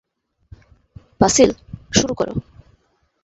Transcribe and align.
Basil, 1.21 1.51
শুরু 1.91 2.13
কর। 2.13 2.27